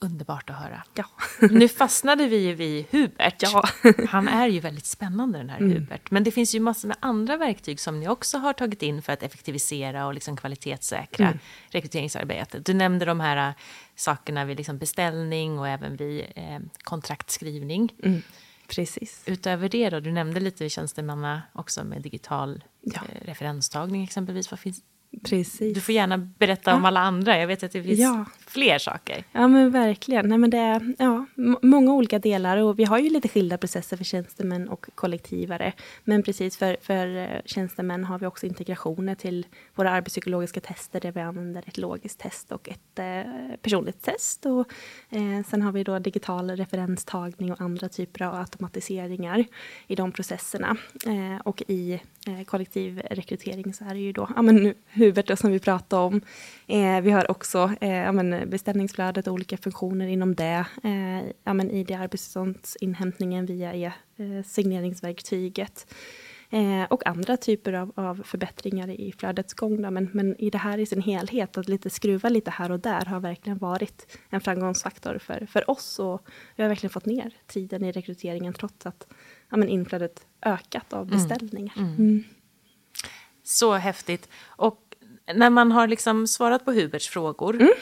[0.02, 0.84] Underbart att höra.
[0.94, 1.06] Ja.
[1.50, 3.36] Nu fastnade vi ju vid Hubert.
[3.44, 3.64] Ja.
[4.10, 6.12] Han är ju väldigt spännande den här Hubert.
[6.12, 9.14] Men det finns ju massor med andra verktyg som ni också har tagit in för
[9.14, 11.34] att effektivisera och liksom kvalitetssäkra
[11.70, 12.66] rekryteringsarbetet.
[12.66, 13.54] Du nämnde de här äh,
[13.96, 17.94] sakerna vid liksom beställning och även vid eh, kontraktskrivning.
[18.04, 18.22] Mm,
[18.68, 19.24] precis.
[19.26, 23.02] Utöver det då, du nämnde lite tjänstemanna också med digital Ja.
[23.10, 24.52] eh, referenstagning exempelvis.
[24.52, 24.82] Vad finns,
[25.24, 25.74] precis.
[25.76, 27.40] du får gärna berätta om alla andra.
[27.40, 28.26] Jag vet att det finns Ja.
[28.48, 29.24] fler saker.
[29.32, 30.30] Ja men verkligen.
[30.30, 31.26] Nej, men det är ja,
[31.62, 35.74] många olika delar och vi har ju lite skilda processer för tjänstemän och kollektivare.
[36.04, 39.46] Men precis för, för eh, tjänstemän har vi också integrationer till
[39.76, 44.46] våra arbetspsykologiska tester där vi använder ett logiskt test och ett eh, personligt test.
[44.46, 44.60] Och,
[45.10, 49.46] eh, sen har vi då digital referenstagning och andra typer av automatiseringar
[49.88, 50.78] i de processerna.
[51.06, 51.94] Eh, och i
[52.28, 55.60] eh, kollektiv rekrytering så är det ju då ja, men nu, Hubert då, som vi
[55.60, 56.22] pratade om.
[56.68, 60.66] Eh, vi har också eh, men beställningsflödet och olika funktioner inom det.
[60.84, 65.94] Eh, men I det arbetstillståndsinhämtningen via e-signeringsverktyget.
[66.52, 69.82] Eh, och andra typer av, av förbättringar i flödets gång.
[69.82, 69.92] Då.
[69.92, 73.06] Men, men i det här i sin helhet, att lite skruva lite här och där
[73.06, 76.00] har verkligen varit en framgångsfaktor för, för oss.
[76.00, 79.08] Och vi har verkligen fått ner tiden i rekryteringen trots att
[79.50, 81.78] ja, men inflödet ökat av beställningar.
[81.78, 82.24] Mm.
[83.44, 84.30] Så häftigt.
[84.46, 84.89] Och
[85.34, 87.74] när man har liksom svarat på Huberts frågor Mm.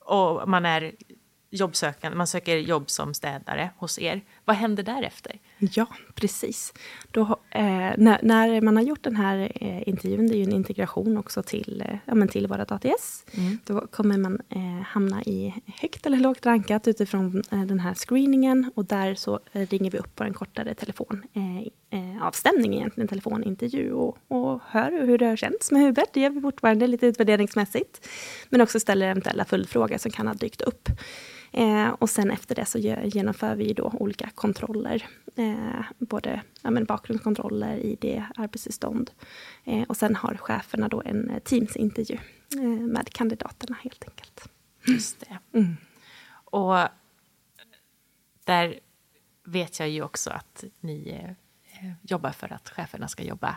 [0.00, 0.92] och man är
[1.50, 5.38] jobbsökande, man söker jobb som städare hos er, vad händer därefter?
[5.58, 6.72] Ja, precis.
[7.10, 10.52] Då, eh, när, när man har gjort den här eh, intervjun, det är ju en
[10.52, 13.24] integration också till, eh, ja, men till våra ATS,
[13.64, 18.70] då kommer man eh, hamna i högt eller lågt rankat utifrån eh, den här screeningen
[18.74, 21.22] och där så eh, ringer vi upp på en kortare telefon.
[21.90, 26.08] Eh, avstämning egentligen, telefonintervju och, och hör hur det har känts med Hubert.
[26.12, 28.08] Det gör vi fortfarande lite utvärderingsmässigt.
[28.48, 30.88] Men också ställer eventuella följdfrågor som kan ha dykt upp.
[31.52, 35.06] Eh, och sen efter det så ge- genomför vi då olika kontroller.
[35.36, 39.10] Eh, både ja, men bakgrundskontroller, ID, arbetstillstånd.
[39.64, 42.18] Eh, och sen har cheferna då en eh, Teams-intervju
[42.56, 44.48] eh, med kandidaterna helt enkelt.
[44.86, 45.58] Just det.
[45.58, 45.76] Mm.
[46.44, 46.76] Och
[48.44, 48.80] där
[49.44, 53.56] vet jag ju också att ni eh, jobbar för att cheferna ska jobba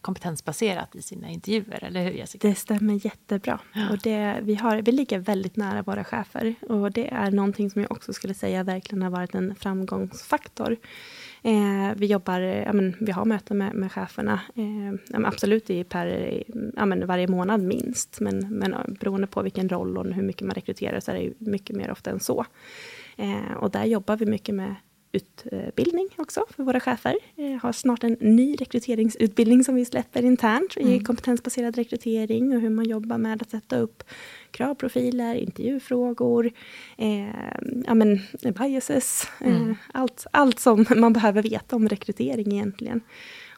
[0.00, 2.48] kompetensbaserat i sina intervjuer, eller hur Jessica?
[2.48, 3.60] Det stämmer jättebra.
[3.90, 6.54] Och det, vi, har, vi ligger väldigt nära våra chefer.
[6.68, 10.76] Och det är någonting som jag också skulle säga verkligen har varit en framgångsfaktor.
[11.42, 15.84] Eh, vi jobbar, ja, men, vi har möten med, med cheferna, eh, ja, absolut i
[15.84, 16.42] per,
[16.76, 18.20] ja, men varje månad minst.
[18.20, 21.50] Men, men ja, beroende på vilken roll och hur mycket man rekryterar så är det
[21.50, 22.46] mycket mer ofta än så.
[23.16, 24.74] Eh, och där jobbar vi mycket med
[25.12, 27.16] utbildning också för våra chefer.
[27.36, 32.70] Eh, har snart en ny rekryteringsutbildning som vi släpper internt i kompetensbaserad rekrytering och hur
[32.70, 34.02] man jobbar med att sätta upp
[34.50, 36.50] kravprofiler, intervjufrågor,
[36.98, 37.26] eh,
[37.86, 38.20] ja, men,
[38.58, 43.00] biases, eh, allt, allt som man behöver veta om rekrytering egentligen.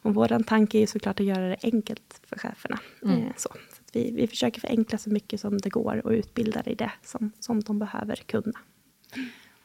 [0.01, 2.79] Och vår tanke är såklart att göra det enkelt för cheferna.
[3.05, 3.49] Eh, så.
[3.49, 6.91] Så att vi, vi försöker förenkla så mycket som det går och utbilda i det
[7.03, 8.59] som, som de behöver kunna.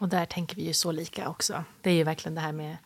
[0.00, 1.64] Och där tänker vi ju så lika också.
[1.80, 2.76] Det är ju verkligen det här med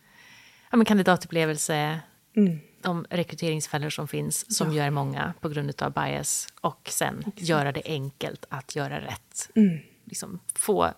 [0.71, 2.01] ja, men kandidatupplevelse,
[2.37, 2.59] Mm.
[2.83, 7.83] de rekryteringsfällor som finns, som gör många på grund av bias, och sen göra det
[7.85, 9.51] enkelt att göra rätt.
[10.05, 10.93] Liksom få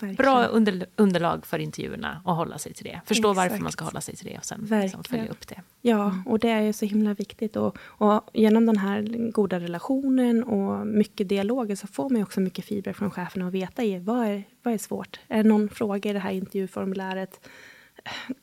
[0.00, 0.16] Verkligen.
[0.16, 3.00] bra under, underlag för intervjuerna och hålla sig till det.
[3.06, 3.62] Förstå varför Exakt.
[3.62, 5.62] man ska hålla sig till det och sen liksom följa upp det.
[5.80, 7.56] Ja, och det är ju så himla viktigt.
[7.56, 12.40] Och, och genom den här goda relationen och mycket dialoger så får man ju också
[12.40, 15.20] mycket feedback från cheferna och veta i vad är, vad är svårt.
[15.28, 17.48] Är det någon fråga i det här intervjuformuläret?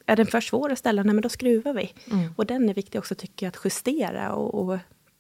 [0.06, 1.04] Är den för svår att ställa?
[1.04, 1.94] Nej, men då skruvar vi.
[2.36, 4.80] Och den är viktig också tycker jag att justera och, och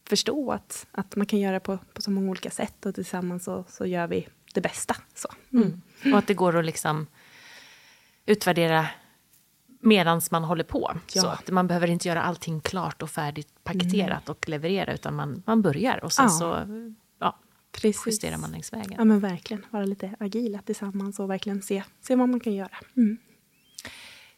[0.09, 3.63] förstå att, att man kan göra på, på så många olika sätt och tillsammans så,
[3.69, 4.95] så gör vi det bästa.
[5.15, 5.27] Så.
[5.53, 5.81] Mm.
[6.13, 7.07] Och att det går att liksom
[8.25, 8.87] utvärdera
[9.79, 10.91] medans man håller på.
[11.13, 11.21] Ja.
[11.21, 15.43] Så att man behöver inte göra allting klart och färdigt paketerat och leverera, utan man,
[15.45, 16.29] man börjar och sen Ja.
[16.29, 16.65] så
[17.19, 17.39] ja,
[17.71, 18.07] Precis.
[18.07, 18.95] justerar man längs vägen.
[18.97, 22.77] Ja men verkligen, vara lite agila tillsammans och verkligen se, se vad man kan göra.
[22.97, 23.17] Mm.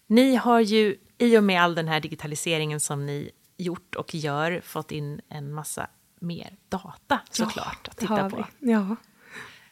[0.08, 4.62] Ni har ju i och med all den här digitaliseringen som ni gjort och gör
[4.64, 5.88] fått in en massa
[6.20, 8.46] mer data såklart att det har titta på.
[8.60, 8.72] vi.
[8.72, 8.96] Ja.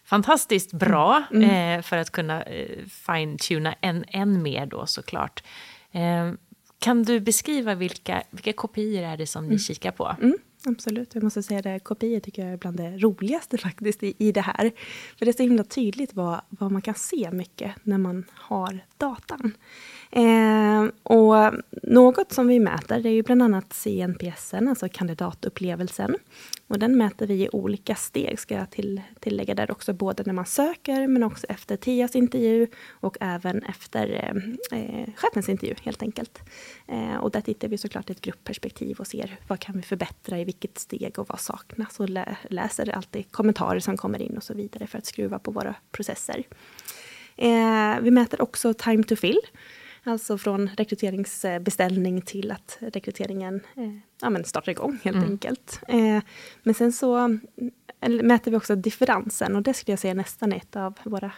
[0.05, 1.77] Fantastiskt bra Mm.
[1.79, 5.43] eh, för att kunna eh, fine-tuna än, än mer då såklart.
[5.91, 6.31] Eh,
[6.79, 10.15] kan du beskriva vilka, vilka kopior är det som ni kikar på?
[10.21, 11.79] Mm, absolut, jag måste säga det.
[11.79, 14.71] Kopior tycker jag är bland det roligaste faktiskt i, i det här.
[15.17, 18.79] För det är så himla tydligt vad, vad man kan se mycket när man har
[18.97, 19.53] datan.
[20.15, 26.15] Eh, och något som vi mäter det är ju bland annat CNPSen, alltså kandidatupplevelsen.
[26.67, 30.34] Och den mäter vi i olika steg, ska jag till, tillägga där också, både när
[30.34, 36.01] man söker men också efter TIAs intervju och även efter eh, eh, chefens intervju helt
[36.01, 36.41] enkelt.
[36.88, 40.39] Eh, och där tittar vi såklart i ett gruppperspektiv och ser vad kan vi förbättra
[40.39, 44.43] i vilket steg och vad saknas och lä läser alltid kommentarer som kommer in och
[44.43, 46.43] så vidare för att skruva på våra processer.
[47.38, 49.41] Eh, vi mäter också time to fill.
[50.07, 55.79] Alltså från rekryteringsbeställning till att rekryteringen eh, ja, men startar igång helt enkelt.
[55.87, 56.19] Eh,
[56.63, 57.41] men sen så mm,
[58.21, 61.31] mäter vi också differensen och det skulle jag säga nästan är ett av våra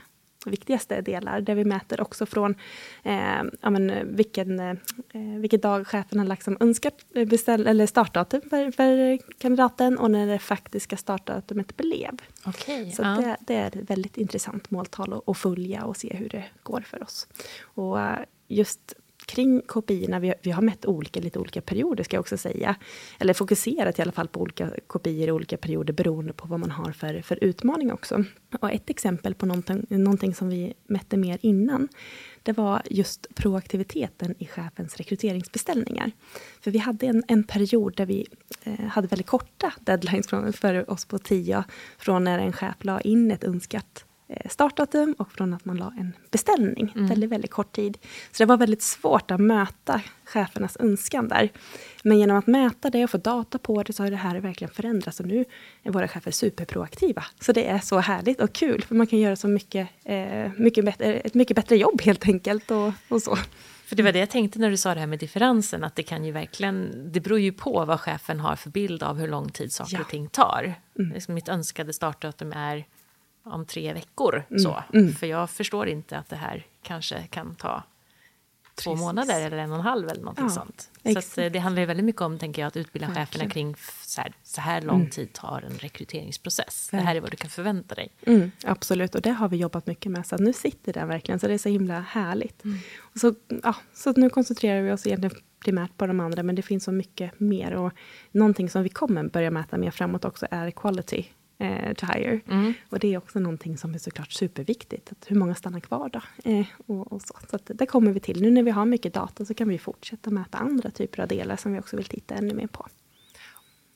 [0.45, 1.41] viktigaste delar.
[1.41, 2.56] Där vi mäter också från
[3.03, 4.75] eh, ja, men, vilken, eh,
[5.39, 10.27] vilken dag chefen har lagt som önskat beställ, eller startdatum för, för kandidaten och när
[10.27, 12.12] det faktiska startdatumet blev.
[12.45, 13.08] Okej, Så ja.
[13.08, 16.82] det, det är ett väldigt intressant måltal att, att följa och se hur det går
[16.82, 17.27] för oss.
[17.63, 18.93] Och eh, just
[19.27, 22.75] kring kopiorna, vi, vi har mätt olika, lite olika perioder ska jag också säga.
[23.19, 26.71] Eller fokuserat i alla fall på olika KPI i olika perioder beroende på vad man
[26.71, 28.23] har för, för utmaning också.
[28.60, 31.88] Och ett exempel på någonting, någonting som vi mätte mer innan,
[32.43, 36.12] det var just proaktiviteten i chefens rekryteringsbeställningar.
[36.62, 38.27] För vi hade en, en period där vi
[38.63, 41.63] eh, hade väldigt korta deadlines från, för oss på TIA,
[41.97, 44.07] från när en chef la in ett önskat eh,
[44.50, 46.92] startdatum och från att man la en beställning.
[46.96, 47.98] Väldigt, väldigt kort tid.
[48.32, 51.50] Så det var väldigt svårt att möta chefernas önskan där.
[52.04, 54.74] Men genom att mäta det och få data på det så har det här verkligen
[54.74, 55.20] förändrats.
[55.20, 55.46] Och nu
[55.84, 57.24] är våra chefer superproaktiva.
[57.40, 58.84] Så det är så härligt och kul.
[58.84, 62.72] För man kan göra så mycket, eh, mycket bättre, ett mycket bättre jobb helt enkelt.
[62.72, 63.38] Och, och så.
[63.86, 66.04] För det var det jag tänkte när du sa det här med differensen, att det
[66.04, 69.50] kan ju verkligen, det beror ju på vad chefen har för bild av hur lång
[69.50, 70.02] tid saker Ja.
[70.02, 70.74] och ting tar.
[70.94, 72.86] Liksom Mitt önskade startdatum är
[73.51, 74.83] om tre veckor, så.
[75.19, 77.83] För jag förstår inte att det här kanske kan ta
[78.75, 79.05] två Precis.
[79.05, 80.89] månader eller en och en halv eller någonting Ja, sånt.
[81.03, 81.38] Så att, exakt.
[81.38, 83.49] eh, det handlar ju väldigt mycket om, tänker jag, att utbilda cheferna Verkligen.
[83.49, 86.88] kring f- så här, så här lång tid tar en rekryteringsprocess.
[86.91, 88.10] Det här är vad du kan förvänta dig.
[88.25, 90.25] Mm, absolut, och det har vi jobbat mycket med.
[90.27, 92.63] Så nu sitter det verkligen, så det är så himla härligt.
[92.99, 93.33] Och så,
[93.63, 96.91] ja, så nu koncentrerar vi oss egentligen primärt på de andra, men det finns så
[96.91, 97.71] mycket mer.
[97.73, 97.93] Och
[98.31, 101.25] någonting som vi kommer börja mäta mer framåt också är quality
[101.58, 102.39] eh, to hire.
[102.89, 105.12] Och det är också någonting som är såklart superviktigt.
[105.12, 106.22] Att hur många stannar kvar då?
[106.52, 108.41] Eh, och, och så så att det kommer vi till.
[108.41, 111.56] Nu när vi har mycket data så kan vi fortsätta mäta andra typer av delar
[111.56, 112.88] som vi också vill titta ännu mer på.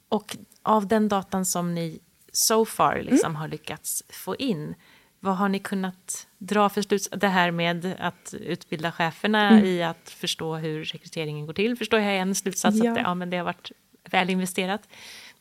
[0.09, 1.99] Och av den datan som ni
[2.31, 4.75] so far liksom har lyckats få in,
[5.19, 7.17] vad har ni kunnat dra för slutsatser?
[7.19, 12.17] Det här med att utbilda cheferna i att förstå hur rekryteringen går till, förstår jag
[12.17, 12.89] en slutsats Ja.
[12.89, 13.71] att det, ja, men det har varit
[14.03, 14.81] väl investerat.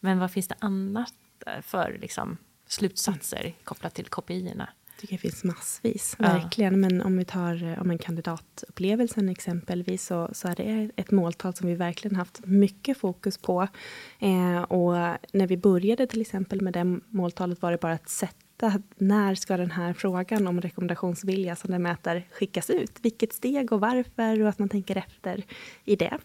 [0.01, 1.15] Men vad finns det annat
[1.63, 4.69] för liksom, slutsatser kopplat till kopiorna?
[4.87, 6.25] Jag tycker det finns massvis, Ja.
[6.25, 6.81] verkligen.
[6.81, 11.55] Men om vi tar eh, om en kandidatupplevelsen exempelvis så, så är det ett måltal
[11.55, 13.69] som vi verkligen haft mycket fokus på.
[14.19, 14.93] Eh, och
[15.33, 19.57] när vi började till exempel med det måltalet var det bara att sätta när ska
[19.57, 22.93] den här frågan om rekommendationsvilja som den mäter skickas ut?
[23.03, 25.45] Vilket steg och varför och att man tänker efter
[25.85, 26.19] i det.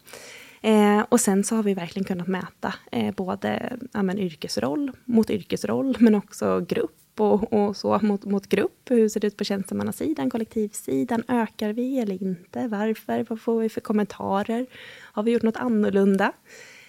[0.66, 5.30] Eh, och sen så har vi verkligen kunnat mäta eh, både ja, men, yrkesroll mot
[5.30, 8.90] yrkesroll men också grupp och, och så mot, mot grupp.
[8.90, 11.24] Hur ser det ut på tjänstemannasidan, kollektivsidan?
[11.28, 12.68] Ökar vi eller inte?
[12.68, 13.26] Varför?
[13.30, 14.66] Vad får vi för kommentarer?
[15.02, 16.32] Har vi gjort något annorlunda?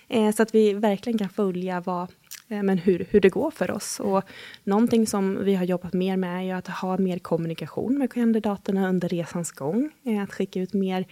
[0.08, 2.12] Eh, så att vi verkligen kan följa vad,
[2.48, 4.00] eh, men hur, hur det går för oss.
[4.00, 4.24] Och
[4.64, 8.88] någonting som vi har jobbat mer med är ju att ha mer kommunikation med kandidaterna
[8.88, 9.90] under resans gång.
[10.04, 11.06] Eh, att skicka ut mer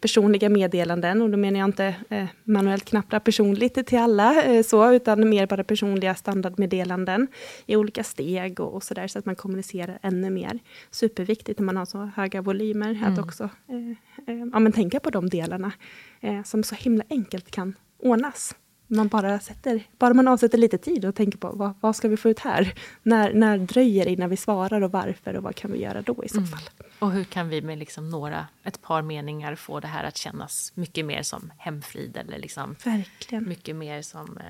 [0.00, 1.22] personliga meddelanden.
[1.22, 5.46] Och då menar jag inte eh, manuellt knappra personligt till alla, eh, så, utan mer
[5.46, 7.28] bara personliga standardmeddelanden
[7.66, 10.58] i olika steg och, och så där, så att man kommunicerar ännu mer.
[10.90, 15.10] Superviktigt när man har så höga volymer, att också eh, eh, ja, men tänka på
[15.10, 15.72] de delarna
[16.20, 18.54] eh, som så himla enkelt kan ordnas.
[18.86, 22.16] Man bara, sätter, bara man avsätter lite tid och tänker på vad, vad ska vi
[22.16, 22.74] få ut här?
[23.02, 26.28] När, när dröjer innan vi svarar och varför och vad kan vi göra då i
[26.28, 26.48] så Mm.
[26.48, 26.62] fall?
[26.98, 30.72] Och hur kan vi med liksom några, ett par meningar få det här att kännas
[30.74, 33.48] mycket mer som hemfrid eller liksom Verkligen.
[33.48, 34.44] mycket mer som eh,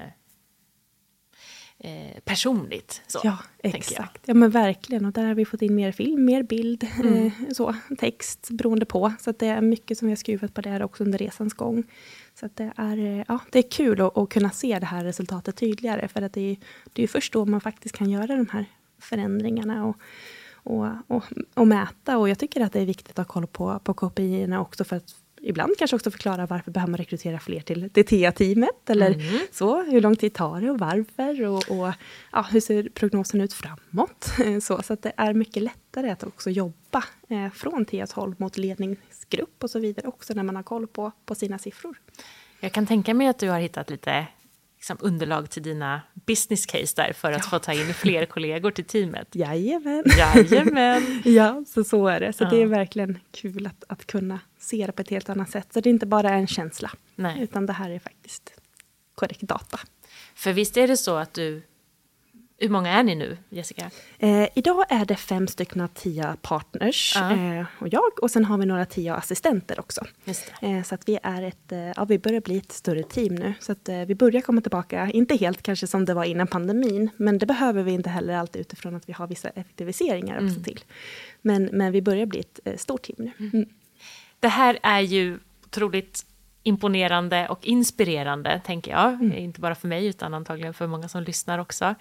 [1.79, 3.03] eh, personligt.
[3.07, 4.23] Så, Ja, exakt.
[4.25, 5.05] Ja, men verkligen.
[5.05, 7.27] Och där har vi fått in mer film, mer bild, Mm.
[7.27, 9.13] eh, så, text beroende på.
[9.21, 11.85] Så att det är mycket som vi har skruvat på där också under resans gång.
[12.41, 15.57] Så det, är, eh, ja, det är kul att, att kunna se det här resultatet
[15.57, 16.09] tydligare.
[16.09, 16.57] För att det är,
[16.93, 18.65] det är först då man faktiskt kan göra de här
[18.99, 19.97] förändringarna och,
[20.53, 22.19] och, och, och mäta.
[22.19, 24.97] Och jag tycker att det är viktigt att ha koll på, på KPI-erna också för
[24.97, 25.15] att
[25.49, 29.39] ibland kanske också förklara varför behöver man rekrytera fler till det TEA-teamet eller Mm.
[29.53, 29.83] så.
[29.83, 31.45] Hur lång tid tar det och varför?
[31.47, 31.93] Och, och
[32.33, 34.31] ja, hur ser prognosen ut framåt?
[34.63, 38.57] Så, så att det är mycket lättare att också jobba eh, från TEAs håll mot
[38.59, 41.97] ledningsgrupp och så vidare också när man har koll på, på sina siffror.
[42.61, 44.27] Jag kan tänka mig att du har hittat lite
[44.77, 48.85] liksom, underlag till dina business case där för att få ta in fler kollegor till
[48.85, 49.29] teamet.
[49.35, 50.05] Jajamän!
[50.19, 51.23] Jajamän!
[51.25, 52.33] Ja, så så är det.
[52.33, 52.67] Så det är Ja.
[52.67, 55.73] verkligen kul att, att kunna se det på ett helt annat sätt.
[55.73, 57.43] Så det är inte bara en känsla, Nej.
[57.43, 58.53] utan det här är faktiskt
[59.15, 59.81] korrekt data.
[60.35, 61.63] För visst är det så att du...
[62.59, 63.91] Hur många är ni nu, Jessica?
[64.19, 67.33] Eh, idag är det fem stycken TIA-partners Ja.
[67.33, 68.23] eh, och jag.
[68.23, 70.05] Och sen har vi några TIA-assistenter också.
[70.63, 73.55] Eh, så att vi är ett, eh, ja vi börjar bli ett större team nu.
[73.61, 77.11] Så att eh, vi börjar komma tillbaka, inte helt kanske som det var innan pandemin.
[77.17, 80.81] Men det behöver vi inte heller alltid utifrån att vi har vissa effektiviseringar också till.
[81.43, 83.51] Men, men vi börjar bli ett eh, stort team nu.
[83.53, 83.69] Mm.
[84.41, 86.27] Det här är ju otroligt
[86.63, 89.35] imponerande och inspirerande, tänker jag.
[89.35, 91.95] Inte bara för mig, utan antagligen för många som lyssnar också.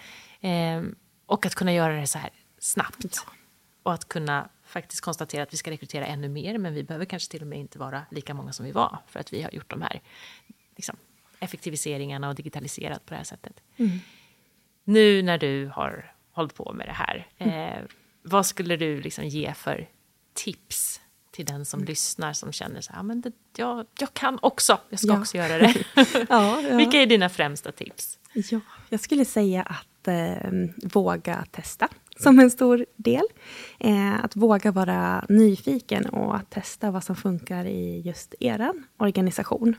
[0.48, 2.30] Ehm, och att kunna göra det så här
[2.60, 3.26] snabbt.
[3.84, 7.32] Och att kunna faktiskt konstatera att vi ska rekrytera ännu mer, men vi behöver kanske
[7.32, 9.70] till och med inte vara lika många som vi var, för att vi har gjort
[9.70, 10.02] de här
[10.76, 10.96] liksom,
[11.40, 13.62] effektiviseringarna och digitaliserat på det här sättet.
[14.84, 17.84] Nu när du har hållit på med det här, eh,
[18.22, 19.90] vad skulle du liksom ge för
[20.34, 24.40] tips till den som lyssnar som känner så här, "Ah, men det, jag, jag kan
[24.42, 25.20] också, jag ska Ja.
[25.20, 25.74] också göra det.
[26.30, 26.78] Ja, ja.
[26.78, 28.20] Vilka är dina främsta tips?
[28.34, 30.52] Ja, jag skulle säga att eh,
[30.94, 31.88] våga testa
[32.20, 33.26] som en stor del.
[33.80, 39.76] Eh, att våga vara nyfiken och att testa vad som funkar i just er organisation.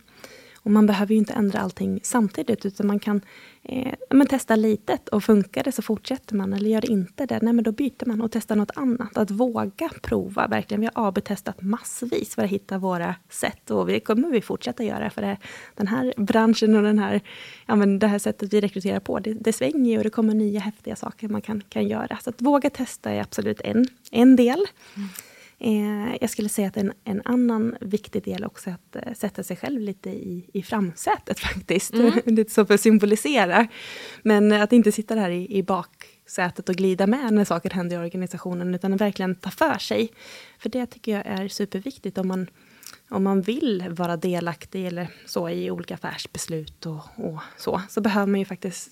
[0.67, 3.21] Och man behöver ju inte ändra allting samtidigt utan man kan
[3.63, 7.39] eh, men testa litet och funkar det så fortsätter man eller gör det inte det,
[7.43, 9.17] nej men då byter man och testar något annat.
[9.17, 10.81] Att våga prova verkligen.
[10.81, 15.11] Vi har AB-testat massvis för att hitta våra sätt och det kommer vi fortsätta göra
[15.11, 15.37] för det,
[15.75, 17.21] den här branschen och den här,
[17.67, 20.35] ja, men det här sättet vi rekryterar på, det, det svänger ju och det kommer
[20.35, 22.19] nya häftiga saker man kan, kan göra.
[22.23, 24.67] Så att våga testa är absolut en, en del.
[24.97, 25.09] Mm.
[25.59, 29.43] Eh, jag skulle säga att en, en annan viktig del också är att eh, sätta
[29.43, 31.95] sig själv lite i, i framsätet faktiskt.
[32.25, 33.67] lite så för att symbolisera.
[34.23, 37.99] Men att inte sitta där i, i baksätet och glida med när saker händer i
[37.99, 40.13] organisationen, utan verkligen ta för sig.
[40.59, 42.51] För det tycker jag är superviktigt om man,
[43.09, 48.27] om man vill vara delaktig eller så i olika affärsbeslut och, och så, så behöver
[48.27, 48.91] man ju faktiskt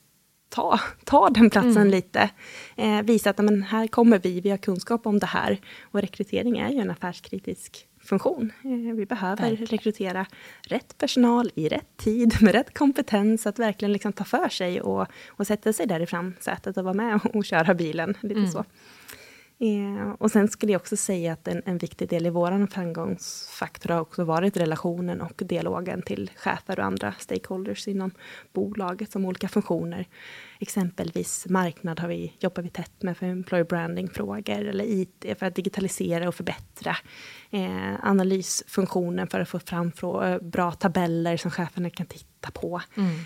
[0.55, 2.31] ta, ta den platsen lite.
[2.77, 5.61] Eh, visa att men, här kommer vi, vi har kunskap om det här.
[5.83, 8.53] Och rekrytering är ju en affärskritisk funktion.
[8.65, 9.67] Eh, vi behöver Verkligen.
[9.67, 10.27] rekrytera
[10.63, 13.47] rätt personal i rätt tid med rätt kompetens.
[13.47, 16.95] Att verkligen liksom ta för sig och, och sätta sig där i framsätet och vara
[16.95, 18.17] med och, och köra bilen.
[18.21, 18.65] Lite så.
[19.59, 23.91] Eh, och sen skulle jag också säga att en, en viktig del i vår framgångsfaktor
[23.91, 28.11] har också varit relationen och dialogen till chefer och andra stakeholders inom
[28.53, 30.07] bolaget som olika funktioner.
[30.65, 35.55] Exempelvis marknad har vi, jobbar vi tätt med för employer branding-frågor eller IT för att
[35.55, 36.97] digitalisera och förbättra.
[37.51, 42.83] Eh, analysfunktionen för att få fram eh, bra tabeller som cheferna kan titta på.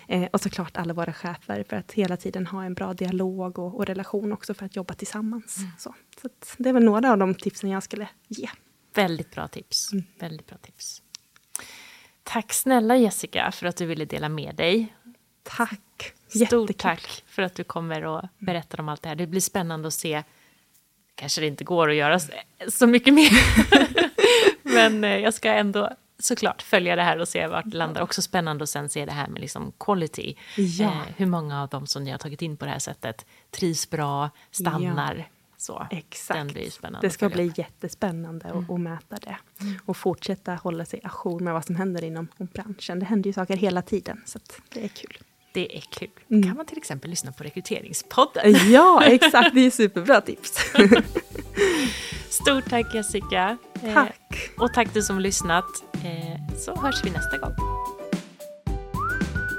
[0.09, 3.75] Eh, och såklart alla våra chefer för att hela tiden ha en bra dialog och,
[3.75, 5.57] och relation också för att jobba tillsammans.
[5.79, 8.49] Så, så att det är väl några av de tipsen jag skulle ge.
[8.95, 9.91] Väldigt bra tips.
[10.19, 11.03] Väldigt bra tips.
[12.23, 14.95] Tack snälla Jessica för att du ville dela med dig.
[15.43, 16.15] Tack!
[16.47, 19.17] Stort tack för att du kommer och berättar om allt det här.
[19.17, 20.23] Det blir spännande att se.
[21.15, 22.21] Kanske det inte går att göra
[22.69, 23.31] så- mycket mer.
[24.63, 28.03] Men eh, jag ska ändå såklart följa det här och se vart det landar.
[28.03, 30.35] Också spännande att sen se det här med liksom quality.
[30.57, 30.85] Ja.
[30.85, 33.91] Eh, hur många av dem som ni har tagit in på det här sättet trivs
[33.91, 35.29] bra, stannar.
[35.57, 35.87] Så.
[35.91, 36.55] Exakt.
[37.01, 39.37] Det ska bli jättespännande att att mäta det.
[39.85, 42.99] Och fortsätta hålla sig ajour med vad som händer inom om branschen.
[42.99, 45.19] Det händer ju saker hela tiden, så att det är kul.
[45.59, 46.09] Det är kul.
[46.31, 46.43] Mm.
[46.43, 48.55] kan man till exempel lyssna på Rekryteringspodden.
[48.71, 49.55] Ja, exakt.
[49.55, 50.53] Det är superbra tips.
[52.29, 53.59] Stort tack Jessica.
[53.83, 54.51] Eh, Tack.
[54.59, 55.65] Och tack du som lyssnat.
[55.93, 57.55] Eh, så hörs vi nästa gång.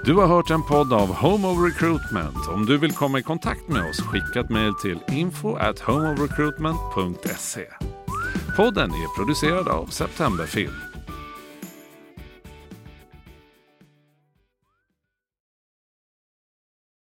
[0.05, 2.47] Du har hört en podd av Home of Recruitment.
[2.53, 7.65] Om du vill komma i kontakt med oss, skicka ett mejl till info at homeofrecruitment.se.
[8.55, 10.88] Podden är producerad av Septemberfilm.